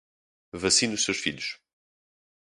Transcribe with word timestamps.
Vacine 0.53 0.97
seus 0.97 1.17
filhos 1.19 1.61